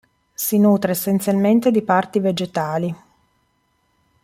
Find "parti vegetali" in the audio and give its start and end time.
1.83-2.95